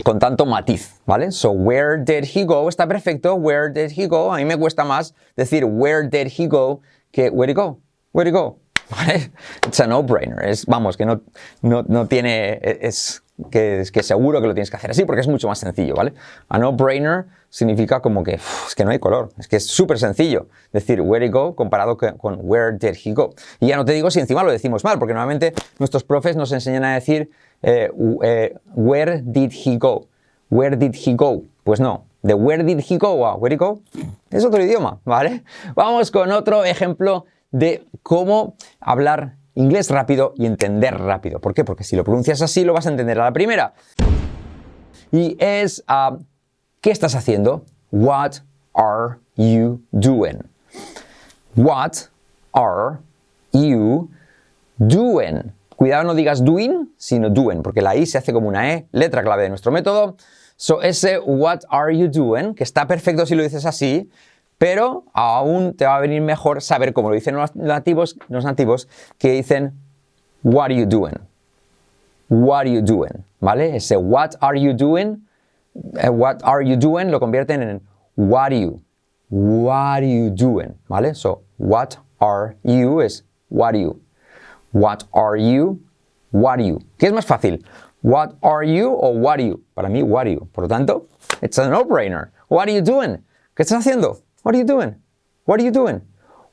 con 0.04 0.20
tanto 0.20 0.46
matiz, 0.46 1.00
¿vale? 1.08 1.32
So, 1.32 1.50
where 1.50 1.98
did 1.98 2.26
he 2.26 2.46
go? 2.46 2.70
Está 2.70 2.88
perfecto. 2.88 3.34
Where 3.34 3.74
did 3.74 3.98
he 3.98 4.06
go? 4.06 4.32
A 4.32 4.38
mí 4.38 4.46
me 4.46 4.56
cuesta 4.56 4.84
más 4.84 5.16
decir 5.36 5.66
where 5.66 6.08
did 6.08 6.28
he 6.38 6.46
go 6.46 6.82
que 7.12 7.32
where 7.32 7.48
did 7.48 7.60
he 7.60 7.66
go? 7.66 7.80
Where 8.12 8.24
did 8.24 8.36
he 8.36 8.40
go? 8.40 8.60
¿Vale? 8.90 9.32
It's 9.66 9.80
a 9.80 9.88
no-brainer. 9.88 10.56
Vamos, 10.68 10.98
que 10.98 11.06
no, 11.06 12.08
tiene, 12.08 12.60
es, 12.62 13.24
que, 13.52 13.82
es 13.82 13.92
que 13.92 14.04
seguro 14.04 14.42
que 14.42 14.48
lo 14.48 14.54
tienes 14.54 14.70
que 14.70 14.78
hacer 14.78 14.92
así 14.92 15.06
porque 15.06 15.22
es 15.22 15.28
mucho 15.28 15.48
más 15.48 15.60
sencillo, 15.60 15.96
¿vale? 15.96 16.14
A 16.50 16.58
no-brainer 16.58 17.26
significa 17.50 18.02
como 18.02 18.24
que 18.24 18.36
es 18.36 18.76
que 18.76 18.86
no 18.86 18.92
hay 18.92 19.00
color, 19.00 19.30
es 19.38 19.48
que 19.48 19.58
es 19.58 19.66
súper 19.66 20.00
sencillo 20.00 20.48
decir 20.74 21.02
where 21.02 21.26
did 21.26 21.30
he 21.30 21.32
go 21.32 21.56
comparado 21.56 21.98
con 21.98 22.40
where 22.42 22.78
did 22.78 22.96
he 23.04 23.14
go. 23.14 23.34
Y 23.60 23.68
ya 23.68 23.78
no 23.78 23.86
te 23.86 23.94
digo 23.94 24.12
si 24.12 24.20
encima 24.20 24.44
lo 24.44 24.52
decimos 24.52 24.84
mal, 24.84 25.00
porque 25.00 25.14
normalmente 25.14 25.54
nuestros 25.80 26.04
profes 26.04 26.36
nos 26.36 26.52
enseñan 26.52 26.84
a 26.84 26.96
decir 26.96 27.30
eh, 27.64 27.92
eh, 28.24 28.56
where 28.76 29.22
did 29.24 29.52
he 29.52 29.78
go? 29.78 30.08
Where 30.50 30.76
did 30.78 30.96
he 30.96 31.14
go? 31.14 31.44
Pues 31.64 31.80
no, 31.80 32.06
de 32.22 32.34
where 32.34 32.64
did 32.64 32.80
he 32.80 32.98
go 32.98 33.26
a 33.26 33.36
where 33.36 33.56
did 33.56 33.62
he 33.62 33.66
go 33.66 33.82
es 34.30 34.44
otro 34.46 34.62
idioma, 34.62 35.00
¿vale? 35.06 35.44
Vamos 35.76 36.12
con 36.12 36.32
otro 36.32 36.64
ejemplo 36.66 37.26
de 37.52 37.86
cómo 38.04 38.56
hablar 38.80 39.36
inglés 39.56 39.90
rápido 39.90 40.34
y 40.36 40.46
entender 40.46 40.98
rápido. 40.98 41.40
¿Por 41.40 41.54
qué? 41.54 41.64
Porque 41.64 41.84
si 41.84 41.96
lo 41.96 42.04
pronuncias 42.04 42.42
así 42.42 42.64
lo 42.64 42.74
vas 42.74 42.86
a 42.86 42.90
entender 42.90 43.20
a 43.20 43.26
la 43.26 43.34
primera. 43.34 43.74
Y 45.12 45.36
es, 45.40 45.84
ah, 45.88 46.18
¿qué 46.82 46.92
estás 46.92 47.16
haciendo? 47.16 47.66
What 47.92 48.34
are 48.74 49.18
you 49.36 49.82
doing? 49.92 50.44
What 51.56 52.10
are 52.54 53.00
you 53.52 54.10
doing? 54.78 55.54
Cuidado 55.76 56.04
no 56.04 56.16
digas 56.16 56.44
doing, 56.44 56.94
sino 56.98 57.30
doing, 57.30 57.62
porque 57.62 57.82
la 57.82 57.96
I 57.96 58.06
se 58.06 58.18
hace 58.18 58.34
como 58.34 58.48
una 58.48 58.74
E, 58.74 58.88
letra 58.92 59.24
clave 59.24 59.44
de 59.44 59.50
nuestro 59.50 59.72
método. 59.72 60.18
So 60.56 60.82
ese 60.82 61.20
what 61.20 61.62
are 61.70 61.96
you 61.96 62.08
doing, 62.08 62.56
que 62.56 62.64
está 62.64 62.88
perfecto 62.88 63.26
si 63.26 63.36
lo 63.36 63.44
dices 63.44 63.66
así, 63.66 64.10
pero 64.58 65.06
aún 65.14 65.76
te 65.76 65.86
va 65.86 65.98
a 65.98 66.00
venir 66.00 66.22
mejor 66.22 66.62
saber 66.62 66.94
cómo 66.94 67.10
lo 67.10 67.16
dicen 67.16 67.36
los 67.36 67.56
nativos, 67.56 68.18
los 68.30 68.44
nativos 68.44 68.88
que 69.18 69.32
dicen 69.32 69.74
what 70.44 70.66
are 70.66 70.76
you 70.76 70.86
doing. 70.86 71.16
What 72.30 72.62
are 72.62 72.72
you 72.72 72.82
doing, 72.82 73.24
¿vale? 73.40 73.76
Ese 73.76 73.96
what 73.98 74.36
are 74.42 74.60
you 74.60 74.74
doing, 74.74 75.28
eh, 75.98 76.10
what 76.10 76.42
are 76.44 76.64
you 76.68 76.76
doing 76.76 77.12
lo 77.12 77.20
convierten 77.20 77.62
en 77.62 77.82
what 78.16 78.52
are 78.52 78.60
you. 78.60 78.82
What 79.30 80.02
are 80.02 80.08
you 80.08 80.30
doing, 80.30 80.76
¿vale? 80.90 81.14
So 81.14 81.44
what 81.58 81.98
are 82.20 82.56
you 82.64 83.02
es 83.02 83.24
what 83.50 83.76
are 83.76 83.80
you. 83.80 84.02
What 84.72 85.06
are 85.14 85.38
you? 85.38 85.80
What 86.32 86.60
are 86.60 86.64
you? 86.64 86.80
¿Qué 86.98 87.08
es 87.08 87.14
más 87.14 87.26
fácil? 87.26 87.64
What 88.02 88.36
are 88.44 88.64
you 88.64 88.90
o 88.90 89.10
what 89.12 89.40
are 89.40 89.48
you? 89.48 89.64
Para 89.76 89.90
mí, 89.90 90.04
what 90.04 90.28
are 90.28 90.34
you. 90.34 90.48
Por 90.52 90.64
lo 90.64 90.68
tanto, 90.68 91.08
it's 91.42 91.58
a 91.58 91.70
no-brainer. 91.70 92.32
What 92.48 92.68
are 92.68 92.74
you 92.74 92.82
doing? 92.82 93.24
¿Qué 93.56 93.64
estás 93.64 93.80
haciendo? 93.80 94.22
What 94.48 94.56
are 94.56 94.60
you 94.60 94.64
doing? 94.64 94.96
What 95.44 95.60
are 95.60 95.64
you 95.66 95.72
doing? 95.72 96.00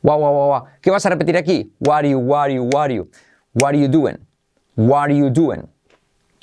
Wow, 0.03 0.19
wow, 0.19 0.33
wow, 0.33 0.49
wow. 0.49 0.67
¿Qué 0.83 0.91
vas 0.91 1.07
a 1.07 1.11
repetir 1.11 1.37
aquí? 1.37 1.71
What 1.79 2.03
are 2.03 2.09
you, 2.09 2.19
what 2.19 2.51
are 2.51 2.51
you, 2.51 2.65
what 2.65 2.91
are 2.91 2.93
you? 2.93 3.09
What 3.53 3.73
are 3.73 3.79
you 3.79 3.87
doing? 3.87 4.19
What 4.75 5.11
are 5.11 5.15
you 5.15 5.31
doing? 5.31 5.69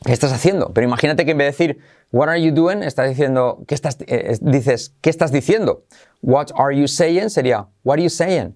¿Qué 0.06 0.14
estás 0.14 0.32
haciendo? 0.32 0.74
Pero 0.74 0.88
imagínate 0.88 1.26
que 1.26 1.32
en 1.32 1.38
vez 1.38 1.58
de 1.58 1.66
decir 1.66 1.80
What 2.12 2.30
are 2.30 2.42
you 2.42 2.54
doing? 2.54 2.84
Estás 2.84 3.10
diciendo, 3.10 3.66
¿qué 3.68 3.76
estás, 3.76 3.98
eh, 4.08 4.38
dices, 4.40 4.94
¿qué 5.02 5.10
estás 5.10 5.34
diciendo? 5.34 5.84
What 6.22 6.54
are 6.56 6.74
you 6.74 6.88
saying? 6.88 7.30
Sería, 7.30 7.68
What 7.84 7.96
are 7.96 8.04
you 8.04 8.10
saying? 8.10 8.56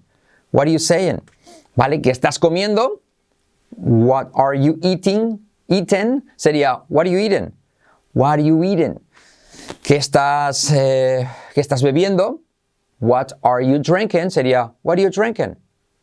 What 0.50 0.62
are 0.62 0.72
you 0.72 0.78
saying? 0.78 1.20
¿Vale? 1.74 2.00
¿Qué 2.00 2.10
estás 2.10 2.38
comiendo? 2.38 3.02
What 3.76 4.28
are 4.34 4.58
you 4.58 4.78
eating? 4.82 5.46
Eaten 5.68 6.24
sería 6.36 6.84
What 6.88 7.02
are 7.02 7.10
you 7.10 7.18
eating? 7.18 7.52
What 8.14 8.38
are 8.38 8.42
you 8.42 8.64
eating? 8.64 8.98
¿Qué 9.82 9.96
estás, 9.96 10.72
eh, 10.72 11.28
¿qué 11.52 11.60
estás 11.60 11.82
bebiendo? 11.82 12.40
What 12.98 13.32
are 13.42 13.62
you 13.62 13.78
drinking? 13.78 14.30
Sería 14.30 14.72
What 14.82 14.98
are 14.98 15.02
you 15.02 15.10
drinking? 15.10 15.56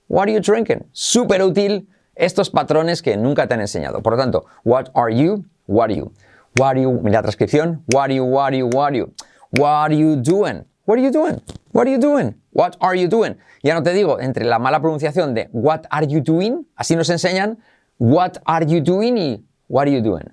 What 0.08 0.28
are 0.28 0.34
you 0.34 0.40
drinking? 0.40 0.86
Súper 0.92 1.42
útil 1.42 1.88
estos 2.16 2.50
patrones 2.50 3.02
que 3.02 3.18
nunca 3.18 3.48
te 3.48 3.56
han 3.56 3.62
enseñado. 3.62 4.02
Por 4.02 4.14
lo 4.14 4.20
tanto, 4.20 4.46
What 4.64 4.90
are 4.94 5.12
you? 5.14 5.46
What 5.66 5.90
are 5.90 5.96
you? 5.96 6.12
What 6.58 6.76
are 6.76 6.82
you? 6.82 7.02
La 7.04 7.22
transcripción. 7.22 7.84
What 7.88 8.10
are 8.10 8.16
you? 8.16 8.26
What 8.26 8.54
are 8.54 8.58
you? 8.58 8.68
What 8.68 8.92
are 8.92 8.96
you? 8.96 9.14
What 9.52 9.92
are 9.92 9.94
you 9.94 10.16
doing? 10.18 10.66
What 10.86 10.98
are 11.00 11.02
you 11.02 11.12
doing? 11.12 11.42
What 11.72 11.88
are 11.88 11.92
you 11.92 11.98
doing? 11.98 12.36
What 12.52 12.78
are 12.82 12.96
you 12.96 13.08
doing? 13.08 13.38
Ya 13.64 13.74
no 13.74 13.82
te 13.82 13.94
digo, 13.94 14.20
entre 14.20 14.46
la 14.46 14.60
mala 14.60 14.80
pronunciación 14.80 15.34
de 15.34 15.48
what 15.54 15.88
are 15.90 16.06
you 16.06 16.20
doing, 16.22 16.66
así 16.76 16.96
nos 16.96 17.10
enseñan 17.10 17.58
what 17.98 18.38
are 18.46 18.66
you 18.66 18.82
doing 18.82 19.18
y 19.18 19.44
what 19.68 19.88
are 19.88 19.92
you 19.92 20.02
doing. 20.02 20.30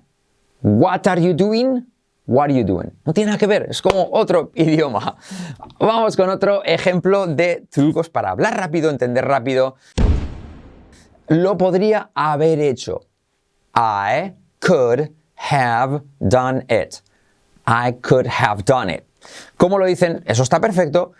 What 0.61 1.07
are 1.07 1.19
you 1.19 1.33
doing? 1.33 1.87
What 2.27 2.49
are 2.49 2.53
you 2.53 2.63
doing? 2.63 2.91
No 3.05 3.13
tiene 3.13 3.27
nada 3.31 3.39
que 3.39 3.47
ver, 3.47 3.67
es 3.69 3.81
como 3.81 4.09
otro 4.11 4.51
idioma. 4.55 5.17
Vamos 5.79 6.15
con 6.15 6.29
otro 6.29 6.63
ejemplo 6.63 7.27
de 7.27 7.65
trucos 7.69 8.09
para 8.09 8.31
hablar 8.31 8.55
rápido, 8.55 8.89
entender 8.89 9.25
rápido. 9.25 9.75
Lo 11.27 11.57
podría 11.57 12.11
haber 12.13 12.59
hecho. 12.59 13.01
I 13.75 14.33
could 14.59 15.11
have 15.35 16.03
done 16.19 16.65
it. 16.69 17.01
I 17.65 17.93
could 18.01 18.27
have 18.27 18.63
done 18.65 18.89
it. 18.89 19.03
¿Cómo 19.57 19.77
lo 19.77 19.85
dicen? 19.85 20.23
Eso 20.25 20.43
está 20.43 20.59
perfecto. 20.59 21.13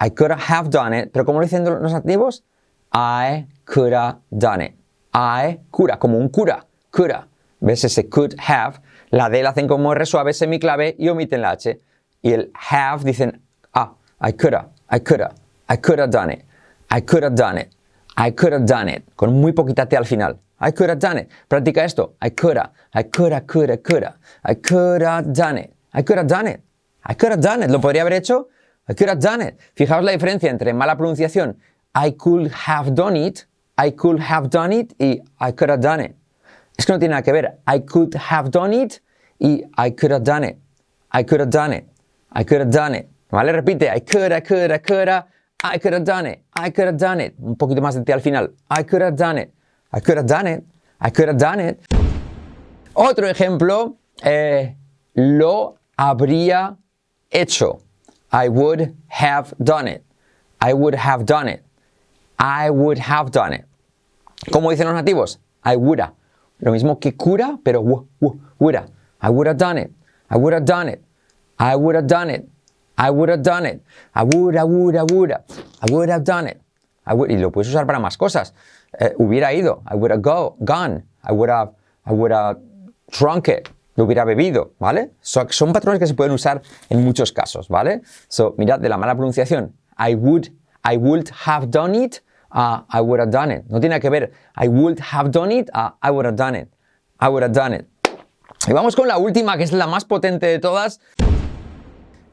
I 0.00 0.10
could 0.10 0.32
have 0.32 0.70
done 0.70 0.94
it. 0.94 1.10
Pero 1.12 1.24
¿cómo 1.24 1.38
lo 1.40 1.44
dicen 1.44 1.64
los 1.64 1.92
nativos? 1.92 2.44
I 2.92 3.46
could 3.64 3.92
have 3.92 4.18
done 4.30 4.64
it. 4.64 4.74
I, 5.12 5.58
cura, 5.70 5.98
como 5.98 6.18
un 6.18 6.28
cura. 6.28 6.64
Cura. 6.90 7.28
¿Ves 7.60 7.84
ese 7.84 8.08
could 8.08 8.34
have? 8.38 8.80
La 9.10 9.28
D 9.28 9.42
la 9.42 9.50
hacen 9.50 9.66
como 9.66 9.92
R 9.92 10.06
suave, 10.06 10.32
semiclave 10.32 10.94
y 10.98 11.08
omiten 11.08 11.42
la 11.42 11.50
H. 11.50 11.80
Y 12.22 12.32
el 12.32 12.52
have 12.70 13.04
dicen, 13.04 13.40
ah, 13.74 13.94
I 14.20 14.32
could 14.32 14.54
have, 14.54 14.68
I 14.90 15.00
could 15.00 15.20
have, 15.20 15.34
I 15.68 15.76
could 15.76 16.00
have 16.00 16.10
done 16.10 16.32
it. 16.32 16.44
I 16.90 17.02
could 17.02 17.22
have 17.22 17.34
done 17.34 17.58
it. 17.58 17.70
I 18.16 18.32
could 18.32 18.52
have 18.52 18.64
done 18.66 18.88
it. 18.88 19.04
Con 19.14 19.40
muy 19.40 19.52
poquita 19.52 19.86
T 19.86 19.96
al 19.96 20.04
final. 20.04 20.38
I 20.60 20.72
could 20.72 20.88
have 20.90 20.98
done 20.98 21.18
it. 21.18 21.30
Practica 21.48 21.84
esto. 21.84 22.16
I 22.20 22.30
could 22.30 22.56
have, 22.56 22.72
I 22.92 23.04
could 23.04 23.32
have, 23.32 23.46
could 23.46 23.70
have, 23.70 23.82
could 23.82 24.02
have. 24.02 24.16
I 24.44 24.54
could 24.54 25.02
have 25.02 25.32
done 25.32 25.58
it. 25.58 25.72
I 25.92 26.02
could 26.02 26.18
have 26.18 26.26
done 26.26 26.48
it. 26.48 26.60
I 27.04 27.14
could 27.14 27.30
have 27.30 27.40
done 27.40 27.62
it. 27.62 27.70
¿Lo 27.70 27.80
podría 27.80 28.02
haber 28.02 28.14
hecho? 28.14 28.48
I 28.88 28.94
could 28.94 29.08
have 29.08 29.20
done 29.20 29.42
it. 29.42 29.58
Fijaos 29.76 30.02
la 30.02 30.12
diferencia 30.12 30.50
entre 30.50 30.72
mala 30.72 30.96
pronunciación. 30.96 31.56
I 31.94 32.12
could 32.12 32.50
have 32.66 32.94
done 32.94 33.16
it. 33.16 33.46
I 33.76 33.92
could 33.92 34.18
have 34.20 34.50
done 34.50 34.72
it 34.72 34.94
y 34.98 35.20
I 35.38 35.52
could 35.52 35.70
have 35.70 35.80
done 35.80 36.00
it. 36.00 36.16
Es 36.78 36.86
que 36.86 36.92
no 36.92 36.98
tiene 37.00 37.12
nada 37.12 37.22
que 37.22 37.32
ver. 37.32 37.58
I 37.66 37.80
could 37.80 38.14
have 38.14 38.50
done 38.50 38.72
it 38.72 39.00
y 39.40 39.64
I 39.76 39.90
could 39.90 40.12
have 40.12 40.22
done 40.22 40.44
it. 40.44 40.58
I 41.12 41.24
could 41.24 41.40
have 41.40 41.50
done 41.50 41.72
it. 41.74 41.86
I 42.32 42.44
could 42.44 42.60
have 42.60 42.70
done 42.70 42.94
it. 42.94 43.08
¿Vale? 43.30 43.52
Repite. 43.52 43.90
I 43.90 44.00
could, 44.00 44.32
I 44.32 44.40
could, 44.40 44.70
I 44.70 44.78
could 44.78 45.08
have. 45.08 45.24
I 45.64 45.78
could 45.78 45.92
have 45.92 46.04
done 46.04 46.26
it. 46.26 46.44
I 46.54 46.70
could 46.70 46.86
have 46.86 46.96
done 46.96 47.20
it. 47.20 47.34
Un 47.40 47.56
poquito 47.56 47.80
más 47.82 47.94
de 47.94 48.04
ti 48.04 48.12
al 48.12 48.20
final. 48.20 48.54
I 48.70 48.84
could 48.84 49.02
have 49.02 49.16
done 49.16 49.38
it. 49.38 49.52
I 49.92 50.00
could 50.00 50.16
have 50.16 50.26
done 50.28 50.46
it. 50.46 50.64
I 51.00 51.10
could 51.10 51.28
have 51.28 51.38
done 51.38 51.58
it. 51.60 51.80
Otro 52.94 53.26
ejemplo, 53.26 53.96
eh, 54.22 54.76
lo 55.16 55.78
habría 55.96 56.76
hecho. 57.30 57.82
I 58.30 58.48
would 58.48 58.94
have 59.08 59.52
done 59.62 59.88
it. 59.88 60.04
I 60.60 60.74
would 60.74 60.94
have 60.94 61.24
done 61.24 61.48
it. 61.48 61.64
I 62.38 62.70
would 62.70 62.98
have 62.98 63.32
done 63.32 63.52
it. 63.54 63.64
¿Cómo 64.52 64.70
dicen 64.70 64.86
los 64.86 64.94
nativos? 64.94 65.38
I 65.64 65.74
woulda. 65.76 66.12
Lo 66.60 66.72
mismo 66.72 66.98
que 66.98 67.16
cura, 67.16 67.58
pero 67.62 67.80
woulda. 67.80 68.86
I 69.20 69.30
would 69.30 69.46
have 69.46 69.58
done 69.58 69.78
it. 69.78 69.90
I 70.30 70.36
would 70.36 70.54
have 70.54 70.64
done 70.64 70.88
it. 70.88 71.02
I 71.58 71.74
would 71.76 71.96
have 71.96 72.06
done 72.06 72.30
it. 72.30 72.48
I 72.96 73.10
would 73.10 73.28
have 73.28 73.42
done 73.42 73.66
it. 73.66 73.82
I 74.14 74.24
would, 74.24 74.56
I 74.56 74.64
would, 74.64 74.96
I 74.96 75.02
would. 75.02 75.32
I 75.32 75.92
would 75.92 76.10
have 76.10 76.24
done 76.24 76.48
it. 76.48 76.60
I 77.06 77.14
would, 77.14 77.30
y 77.30 77.36
lo 77.36 77.50
puedes 77.50 77.68
usar 77.68 77.86
para 77.86 77.98
más 78.00 78.16
cosas. 78.16 78.54
Eh, 78.98 79.14
hubiera 79.18 79.52
ido. 79.52 79.82
I 79.86 79.94
would 79.94 80.10
have 80.10 80.20
go, 80.20 80.56
gone. 80.60 81.04
I 81.22 81.32
would 81.32 81.50
have, 81.50 81.70
I 82.04 82.12
would 82.12 82.32
have 82.32 82.58
drunk 83.10 83.48
it. 83.48 83.68
Lo 83.96 84.04
hubiera 84.04 84.24
bebido, 84.24 84.72
¿vale? 84.78 85.12
So, 85.20 85.46
son 85.50 85.72
patrones 85.72 85.98
que 85.98 86.06
se 86.06 86.14
pueden 86.14 86.32
usar 86.32 86.62
en 86.88 87.04
muchos 87.04 87.32
casos, 87.32 87.68
¿vale? 87.68 88.02
So, 88.28 88.54
mirad 88.56 88.78
de 88.78 88.88
la 88.88 88.96
mala 88.96 89.14
pronunciación. 89.14 89.74
I 89.98 90.14
would, 90.14 90.48
I 90.84 90.96
would 90.96 91.30
have 91.46 91.68
done 91.68 91.96
it. 91.96 92.22
I 92.50 93.00
would 93.00 93.20
have 93.20 93.30
done 93.30 93.52
it. 93.52 93.64
No 93.68 93.80
tiene 93.80 94.00
que 94.00 94.10
ver. 94.10 94.32
I 94.56 94.68
would 94.68 95.00
have 95.00 95.30
done 95.30 95.52
it. 95.52 95.70
Uh, 95.74 95.90
I 96.02 96.10
would 96.10 96.26
have 96.26 96.36
done 96.36 96.56
it. 96.56 96.68
I 97.20 97.28
would 97.28 97.42
have 97.42 97.52
done 97.52 97.74
it. 97.74 97.86
Y 98.66 98.72
vamos 98.72 98.96
con 98.96 99.08
la 99.08 99.18
última, 99.18 99.56
que 99.56 99.64
es 99.64 99.72
la 99.72 99.86
más 99.86 100.04
potente 100.04 100.46
de 100.46 100.58
todas. 100.58 101.00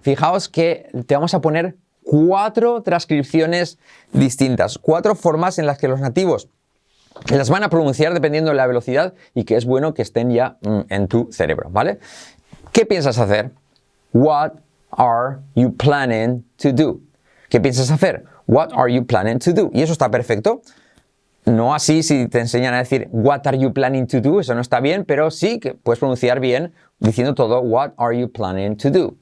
Fijaos 0.02 0.50
que 0.50 0.90
te 1.06 1.16
vamos 1.16 1.34
a 1.34 1.42
poner 1.42 1.78
cuatro 2.04 2.82
transcripciones 2.84 3.80
distintas, 4.14 4.78
cuatro 4.78 5.16
formas 5.16 5.60
en 5.60 5.66
las 5.66 5.78
que 5.78 5.88
los 5.88 6.00
nativos 6.00 6.50
las 7.30 7.50
van 7.50 7.64
a 7.64 7.70
pronunciar 7.70 8.14
dependiendo 8.14 8.52
de 8.52 8.58
la 8.58 8.68
velocidad 8.68 9.14
y 9.34 9.46
que 9.46 9.56
es 9.56 9.66
bueno 9.66 9.94
que 9.94 10.02
estén 10.02 10.32
ya 10.32 10.58
mm, 10.62 10.82
en 10.90 11.08
tu 11.08 11.30
cerebro, 11.32 11.70
¿vale? 11.72 12.00
¿Qué 12.72 12.86
piensas 12.86 13.18
hacer? 13.18 13.52
What 14.14 14.54
are 14.92 15.38
you 15.56 15.74
planning 15.76 16.46
to 16.58 16.72
do? 16.72 17.00
¿Qué 17.56 17.62
piensas 17.62 17.90
hacer? 17.90 18.26
What 18.48 18.74
are 18.76 18.94
you 18.94 19.06
planning 19.06 19.40
to 19.40 19.54
do? 19.54 19.72
Y 19.74 19.82
eso 19.82 19.94
está 19.94 20.12
perfecto. 20.12 20.62
No 21.46 21.74
así 21.74 22.04
si 22.04 22.28
te 22.28 22.42
enseñan 22.42 22.74
a 22.74 22.80
decir 22.80 23.08
What 23.14 23.48
are 23.48 23.58
you 23.58 23.72
planning 23.72 24.08
to 24.08 24.20
do? 24.20 24.42
Eso 24.42 24.54
no 24.56 24.60
está 24.60 24.82
bien, 24.82 25.06
pero 25.06 25.32
sí 25.32 25.62
que 25.62 25.74
puedes 25.74 26.00
pronunciar 26.00 26.42
bien 26.42 26.74
diciendo 27.00 27.34
todo 27.34 27.62
What 27.62 27.94
are 27.96 28.14
you 28.14 28.30
planning 28.30 28.76
to 28.76 28.90
do? 28.90 29.16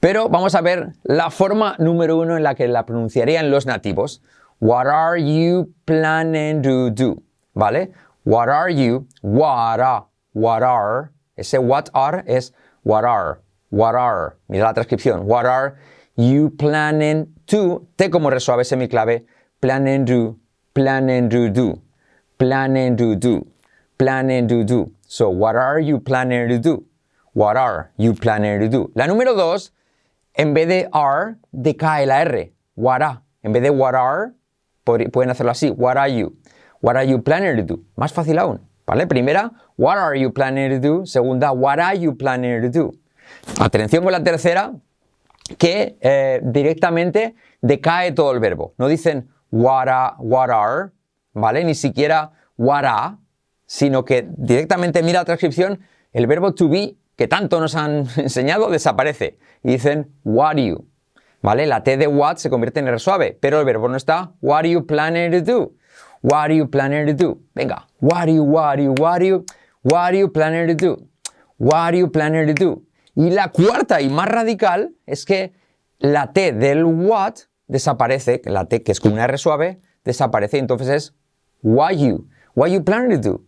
Pero 0.00 0.28
vamos 0.28 0.54
a 0.54 0.60
ver 0.60 0.96
la 1.02 1.30
forma 1.30 1.76
número 1.78 2.18
uno 2.18 2.36
en 2.36 2.42
la 2.42 2.54
que 2.54 2.68
la 2.68 2.84
pronunciarían 2.84 3.50
los 3.50 3.64
nativos. 3.64 4.20
What 4.60 4.86
are 4.86 5.18
you 5.18 5.72
planning 5.86 6.60
to 6.60 6.90
do? 6.90 7.22
¿Vale? 7.54 7.92
What 8.26 8.50
are 8.50 8.70
you? 8.70 9.06
What 9.22 9.80
are? 9.80 10.04
What 10.34 10.62
are? 10.62 11.12
Ese 11.38 11.58
what 11.58 11.88
are 11.94 12.22
es 12.26 12.52
what 12.82 13.06
are. 13.06 13.40
What 13.70 13.94
are? 13.94 14.36
Mira 14.46 14.66
la 14.66 14.74
transcripción. 14.74 15.22
What 15.24 15.46
are 15.46 15.78
you 16.18 16.50
planning 16.50 17.32
to? 17.46 17.86
T 17.96 18.10
como 18.10 18.28
resuave 18.28 18.64
semiclave. 18.64 19.24
Planning 19.60 20.04
to 20.06 20.38
planning 20.78 21.28
to 21.28 21.50
do, 21.50 21.80
planning 22.38 22.96
to 22.96 23.16
do, 23.16 23.44
planning 23.98 24.46
to 24.46 24.62
do. 24.62 24.92
So, 25.08 25.28
what 25.28 25.56
are 25.56 25.80
you 25.80 25.98
planning 25.98 26.48
to 26.48 26.58
do? 26.58 26.84
What 27.32 27.56
are 27.56 27.90
you 27.96 28.14
planning 28.14 28.60
to 28.60 28.68
do? 28.68 28.92
La 28.94 29.06
número 29.06 29.34
dos, 29.34 29.72
en 30.34 30.54
vez 30.54 30.68
de 30.68 30.88
are, 30.92 31.36
decae 31.52 32.06
la 32.06 32.22
R. 32.22 32.52
What 32.76 33.02
are. 33.02 33.22
En 33.42 33.52
vez 33.52 33.62
de 33.62 33.70
what 33.70 33.96
are, 33.96 34.34
pueden 34.84 35.30
hacerlo 35.30 35.50
así. 35.50 35.70
What 35.70 35.96
are 35.96 36.08
you? 36.08 36.36
What 36.80 36.96
are 36.96 37.04
you 37.04 37.22
planning 37.22 37.56
to 37.56 37.62
do? 37.62 37.82
Más 37.96 38.12
fácil 38.12 38.38
aún. 38.38 38.60
¿Vale? 38.86 39.06
Primera, 39.06 39.50
what 39.76 39.98
are 39.98 40.16
you 40.16 40.30
planning 40.32 40.70
to 40.70 40.78
do? 40.78 41.06
Segunda, 41.06 41.52
what 41.52 41.80
are 41.80 41.96
you 41.98 42.14
planning 42.14 42.62
to 42.62 42.70
do? 42.70 42.92
Atención 43.58 44.02
con 44.04 44.12
la 44.12 44.22
tercera, 44.22 44.74
que 45.56 45.98
eh, 46.00 46.40
directamente 46.42 47.34
decae 47.60 48.12
todo 48.12 48.32
el 48.32 48.40
verbo. 48.40 48.74
No 48.78 48.88
dicen 48.88 49.28
what 49.50 49.88
are, 49.88 50.14
what 50.18 50.50
are, 50.50 50.90
¿vale? 51.32 51.64
Ni 51.64 51.74
siquiera 51.74 52.32
what 52.56 52.84
are, 52.84 53.16
sino 53.66 54.04
que 54.04 54.26
directamente 54.36 55.02
mira 55.02 55.20
la 55.20 55.24
transcripción, 55.24 55.80
el 56.12 56.26
verbo 56.26 56.54
to 56.54 56.68
be, 56.68 56.96
que 57.16 57.28
tanto 57.28 57.60
nos 57.60 57.74
han 57.74 58.06
enseñado, 58.16 58.70
desaparece. 58.70 59.38
Y 59.62 59.72
dicen 59.72 60.12
what 60.24 60.56
you, 60.56 60.86
¿vale? 61.42 61.66
La 61.66 61.82
T 61.82 61.96
de 61.96 62.06
what 62.06 62.36
se 62.36 62.50
convierte 62.50 62.80
en 62.80 62.88
R 62.88 62.98
suave, 62.98 63.36
pero 63.40 63.60
el 63.60 63.64
verbo 63.64 63.88
no 63.88 63.96
está. 63.96 64.32
What 64.40 64.60
are 64.60 64.70
you 64.70 64.86
planning 64.86 65.30
to 65.32 65.40
do? 65.40 65.74
What 66.20 66.50
are 66.50 66.56
you 66.56 66.68
planning 66.68 67.06
to 67.06 67.14
do? 67.14 67.40
Venga. 67.54 67.86
What 68.00 68.22
are 68.22 68.32
you, 68.32 68.42
what 68.42 68.78
are 68.78 68.82
you, 68.82 68.94
what 68.98 69.20
are 69.20 69.24
you, 69.24 69.44
what 69.82 70.12
are 70.12 70.18
you 70.18 70.28
planning 70.28 70.66
to 70.66 70.74
do? 70.74 71.08
What 71.58 71.94
are 71.94 71.96
you 71.96 72.08
planning 72.08 72.46
to 72.46 72.54
do? 72.54 72.82
Y 73.18 73.30
la 73.30 73.50
cuarta 73.50 74.00
y 74.00 74.08
más 74.08 74.28
radical 74.28 74.94
es 75.04 75.24
que 75.24 75.52
la 75.98 76.32
T 76.32 76.52
del 76.52 76.84
what 76.84 77.34
desaparece, 77.66 78.40
la 78.44 78.66
T 78.66 78.84
que 78.84 78.92
es 78.92 79.00
con 79.00 79.12
una 79.12 79.24
R 79.24 79.36
suave, 79.38 79.80
desaparece 80.04 80.58
y 80.58 80.60
entonces 80.60 80.88
es 80.88 81.14
why 81.60 81.96
you. 81.96 82.28
Why 82.54 82.70
you 82.70 82.84
planning 82.84 83.20
to 83.20 83.30
do? 83.30 83.44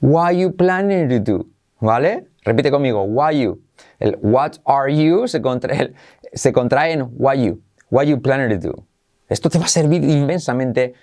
Why 0.00 0.40
you 0.40 0.56
planning 0.56 1.10
to 1.10 1.20
do? 1.20 1.46
¿Vale? 1.78 2.28
Repite 2.42 2.70
conmigo, 2.70 3.02
why 3.02 3.38
you. 3.38 3.60
El 3.98 4.18
what 4.22 4.52
are 4.64 4.90
you 4.90 5.28
se 5.28 5.42
contrae, 5.42 5.92
se 6.32 6.54
contrae 6.54 6.92
en 6.92 7.02
why 7.18 7.44
you. 7.44 7.60
Why 7.90 8.06
you 8.06 8.18
planning 8.22 8.58
to 8.58 8.68
do? 8.68 8.86
Esto 9.28 9.50
te 9.50 9.58
va 9.58 9.66
a 9.66 9.68
servir 9.68 10.04
inmensamente 10.04 10.94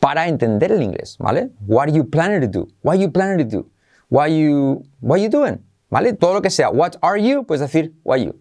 para 0.00 0.26
entender 0.26 0.72
el 0.72 0.82
inglés, 0.82 1.18
¿vale? 1.18 1.50
What 1.66 1.88
are 1.88 1.92
you 1.92 2.08
planning 2.08 2.40
to 2.40 2.60
do? 2.60 2.68
Why 2.82 2.98
you 2.98 3.12
planning 3.12 3.46
to 3.46 3.58
do? 3.58 3.70
Why 4.08 4.28
you, 4.28 4.84
what 5.02 5.18
you 5.18 5.28
doing? 5.28 5.65
¿Vale? 5.90 6.12
Todo 6.14 6.34
lo 6.34 6.42
que 6.42 6.50
sea, 6.50 6.70
what 6.70 6.96
are 7.02 7.18
you, 7.18 7.44
puedes 7.44 7.60
decir 7.60 7.92
why 8.02 8.16
you. 8.16 8.34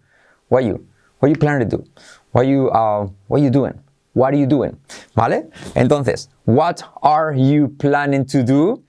Why 0.50 0.62
you. 0.62 0.86
What 1.20 1.30
you 1.30 1.36
planning 1.36 1.70
to 1.70 1.78
do? 1.78 1.84
What 2.32 2.48
you, 2.48 2.70
uh, 2.70 3.08
what 3.28 3.42
you 3.42 3.50
doing? 3.50 3.80
What 4.14 4.34
are 4.34 4.38
you 4.38 4.48
doing? 4.48 4.78
¿Vale? 5.16 5.50
Entonces, 5.76 6.30
what 6.46 6.84
are 7.04 7.34
you 7.34 7.68
planning 7.78 8.26
to 8.28 8.44
do? 8.44 8.82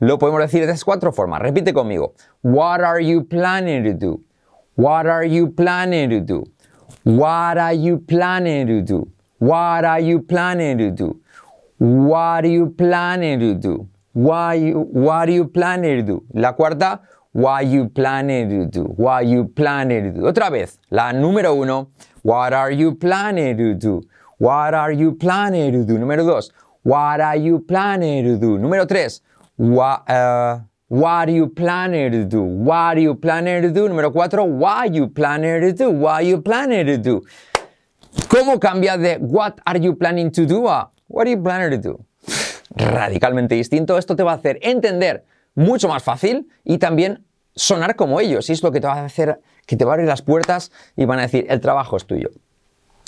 Lo 0.00 0.18
podemos 0.18 0.40
decir 0.40 0.60
de 0.60 0.72
estas 0.72 0.84
cuatro 0.84 1.12
formas. 1.12 1.40
Repite 1.40 1.72
conmigo. 1.72 2.14
What 2.42 2.82
are 2.82 3.00
you 3.00 3.22
planning 3.24 3.84
to 3.84 3.94
do? 3.94 4.20
What 4.76 5.06
are 5.06 5.24
you 5.24 5.48
planning 5.48 6.10
to 6.10 6.20
do? 6.20 6.44
What 7.04 7.58
are 7.58 7.72
you 7.72 7.98
planning 7.98 8.66
to 8.66 8.82
do? 8.82 9.08
What 9.38 9.84
are 9.84 10.00
you 10.00 10.20
planning 10.20 10.78
to 10.78 10.90
do? 10.90 11.20
What 11.78 12.44
are 12.44 12.46
you 12.46 12.70
planning 12.70 13.40
to 13.40 13.54
do? 13.54 13.88
Why 14.12 14.70
what 14.70 15.28
are 15.28 15.32
you 15.32 15.46
planning 15.46 15.98
to 15.98 16.02
do? 16.02 16.24
La 16.34 16.52
cuarta, 16.52 17.00
what 17.34 17.66
you 17.66 17.88
planning 17.88 18.48
to 18.48 18.66
do? 18.66 18.84
What 18.96 19.26
you 19.26 19.44
planning 19.44 20.04
to 20.04 20.20
do? 20.20 20.26
Otra 20.26 20.50
vez, 20.50 20.78
la 20.90 21.12
número 21.12 21.54
uno, 21.54 21.90
What 22.24 22.54
are 22.54 22.70
you 22.70 22.94
planning 22.94 23.54
to 23.58 23.74
do? 23.74 24.02
What 24.38 24.72
are 24.72 24.92
you 24.92 25.12
planning 25.12 25.72
to 25.72 25.84
do? 25.84 25.98
Número 25.98 26.24
dos. 26.24 26.50
What 26.82 27.20
are 27.20 27.36
you 27.36 27.58
planning 27.58 28.24
to 28.24 28.38
do? 28.38 28.56
Número 28.56 28.88
tres. 28.88 29.20
What, 29.56 30.08
uh, 30.08 30.60
what 30.88 31.28
are 31.28 31.30
you 31.30 31.48
planning 31.48 32.10
to 32.12 32.24
do? 32.24 32.40
What 32.40 32.96
are 32.96 33.00
you 33.00 33.14
planning 33.14 33.60
to 33.60 33.70
do? 33.70 33.90
Número 33.90 34.10
cuatro. 34.10 34.46
What 34.46 34.72
are 34.72 34.86
you 34.86 35.08
planning 35.08 35.60
to 35.60 35.72
do? 35.74 35.90
What 35.90 36.14
are 36.14 36.22
you 36.22 36.40
planning 36.40 36.86
to 36.86 36.96
do? 36.96 37.22
¿Cómo 38.28 38.58
cambia 38.58 38.96
de 38.96 39.18
what 39.18 39.60
are 39.66 39.78
you 39.78 39.94
planning 39.94 40.30
to 40.30 40.46
do 40.46 40.66
a 40.66 40.90
what 41.08 41.26
are 41.26 41.30
you 41.30 41.42
planning 41.42 41.72
to 41.72 41.76
do? 41.76 42.04
Radicalmente 42.74 43.54
distinto. 43.54 43.98
Esto 43.98 44.16
te 44.16 44.22
va 44.22 44.32
a 44.32 44.36
hacer 44.36 44.58
entender 44.62 45.24
mucho 45.54 45.88
más 45.88 46.02
fácil 46.02 46.48
y 46.64 46.78
también 46.78 47.24
sonar 47.54 47.96
como 47.96 48.20
ellos. 48.20 48.48
Y 48.50 48.52
es 48.52 48.62
lo 48.62 48.72
que 48.72 48.80
te 48.80 48.86
va 48.86 48.94
a 48.94 49.04
hacer, 49.04 49.40
que 49.66 49.76
te 49.76 49.84
va 49.84 49.92
a 49.92 49.94
abrir 49.94 50.08
las 50.08 50.22
puertas 50.22 50.72
y 50.96 51.04
van 51.04 51.18
a 51.18 51.22
decir, 51.22 51.46
el 51.48 51.60
trabajo 51.60 51.96
es 51.96 52.06
tuyo. 52.06 52.30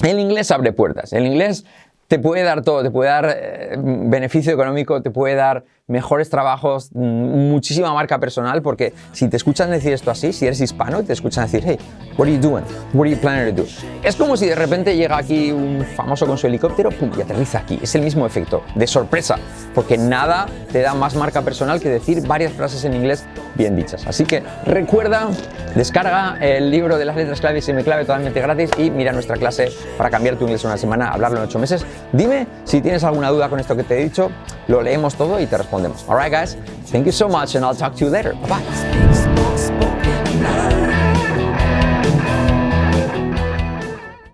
El 0.02 0.18
inglés 0.18 0.50
abre 0.50 0.72
puertas. 0.72 1.12
El 1.12 1.26
inglés 1.26 1.64
te 2.08 2.18
puede 2.18 2.42
dar 2.42 2.62
todo, 2.62 2.82
te 2.82 2.90
puede 2.90 3.10
dar 3.10 3.34
eh, 3.36 3.76
beneficio 3.78 4.52
económico, 4.52 5.02
te 5.02 5.10
puede 5.10 5.34
dar 5.34 5.64
mejores 5.88 6.28
trabajos, 6.28 6.90
mm, 6.92 7.50
muchísima 7.50 7.94
marca 7.94 8.18
personal, 8.18 8.60
porque 8.60 8.92
si 9.12 9.28
te 9.28 9.36
escuchan 9.36 9.70
decir 9.70 9.92
esto 9.92 10.10
así, 10.10 10.32
si 10.32 10.46
eres 10.46 10.60
hispano 10.60 11.00
y 11.00 11.04
te 11.04 11.12
escuchan 11.12 11.44
decir, 11.44 11.62
hey, 11.64 11.78
what 12.18 12.26
are 12.26 12.34
you 12.34 12.40
doing? 12.40 12.64
What 12.92 13.06
are 13.06 13.10
you 13.10 13.20
planning 13.20 13.54
to 13.54 13.62
do? 13.62 13.68
Es 14.02 14.16
como 14.16 14.36
si 14.36 14.46
de 14.46 14.56
repente 14.56 14.96
llega 14.96 15.16
aquí 15.16 15.52
un 15.52 15.84
famoso 15.96 16.26
con 16.26 16.38
su 16.38 16.48
helicóptero 16.48 16.90
pum, 16.90 17.10
y 17.16 17.22
aterriza 17.22 17.58
aquí. 17.58 17.78
Es 17.80 17.94
el 17.94 18.02
mismo 18.02 18.26
efecto, 18.26 18.62
de 18.74 18.86
sorpresa, 18.86 19.36
porque 19.74 19.96
nada 19.96 20.46
te 20.72 20.82
da 20.82 20.94
más 20.94 21.14
marca 21.14 21.42
personal 21.42 21.80
que 21.80 21.88
decir 21.88 22.26
varias 22.26 22.52
frases 22.52 22.84
en 22.84 22.94
inglés 22.94 23.24
bien 23.54 23.76
dichas. 23.76 24.06
Así 24.08 24.24
que 24.24 24.42
recuerda, 24.64 25.28
descarga 25.76 26.36
el 26.40 26.68
libro 26.70 26.98
de 26.98 27.04
las 27.04 27.14
letras 27.14 27.40
clave 27.40 27.58
y 27.60 27.62
semiclave 27.62 28.02
totalmente 28.02 28.40
gratis 28.40 28.70
y 28.76 28.90
mira 28.90 29.12
nuestra 29.12 29.36
clase 29.36 29.70
para 29.96 30.10
cambiar 30.10 30.36
tu 30.36 30.44
inglés 30.44 30.64
en 30.64 30.70
una 30.70 30.78
semana, 30.78 31.10
hablarlo 31.10 31.38
en 31.38 31.44
ocho 31.44 31.60
meses. 31.60 31.86
Dime 32.12 32.48
si 32.64 32.80
tienes 32.80 33.04
alguna 33.04 33.30
duda 33.30 33.48
con 33.48 33.60
esto 33.60 33.76
que 33.76 33.84
te 33.84 34.00
he 34.00 34.04
dicho, 34.04 34.30
lo 34.66 34.82
leemos 34.82 35.14
todo 35.14 35.40
y 35.40 35.46
te 35.46 35.56
respondemos. 35.56 35.75
Alright 36.08 36.32
guys, 36.32 36.54
thank 36.86 37.06
you 37.06 37.12
so 37.12 37.28
much 37.28 37.54
and 37.54 37.64
I'll 37.64 37.74
talk 37.74 37.94
to 37.96 38.04
you 38.04 38.10
later. 38.10 38.32
Bye 38.34 38.48
bye. 38.48 38.85